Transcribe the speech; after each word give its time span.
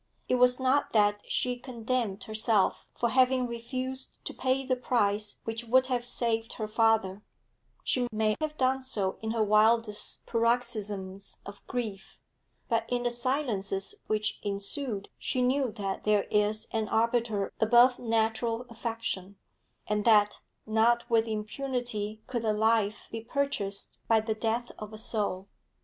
It 0.27 0.33
was 0.39 0.59
not 0.59 0.93
that 0.93 1.21
she 1.31 1.59
condemned 1.59 2.23
herself 2.23 2.87
for 2.95 3.09
having 3.09 3.45
refused 3.45 4.17
to 4.25 4.33
pay 4.33 4.65
the 4.65 4.75
price 4.75 5.39
which 5.43 5.65
would 5.65 5.85
have 5.93 6.03
saved 6.05 6.53
her 6.53 6.67
father; 6.67 7.21
she 7.83 8.07
may 8.11 8.35
have 8.41 8.57
done 8.57 8.81
so 8.81 9.19
in 9.21 9.29
her 9.29 9.43
wildest 9.43 10.25
paroxysms 10.25 11.37
of 11.45 11.61
grief, 11.67 12.19
but 12.67 12.85
in 12.89 13.03
the 13.03 13.11
silences 13.11 13.93
which 14.07 14.39
ensued 14.41 15.09
she 15.19 15.43
knew 15.43 15.71
that 15.73 16.03
there 16.03 16.23
is 16.31 16.67
an 16.71 16.89
arbiter 16.89 17.51
above 17.59 17.99
natural 17.99 18.61
affection, 18.71 19.35
and 19.85 20.03
that 20.03 20.41
not 20.65 21.07
with 21.11 21.27
impunity 21.27 22.23
could 22.25 22.43
a 22.43 22.53
life 22.53 23.07
be 23.11 23.21
purchased 23.21 23.99
by 24.07 24.19
the 24.19 24.33
death 24.33 24.71
of 24.79 24.93
a 24.93 24.97
soul. 24.97 25.47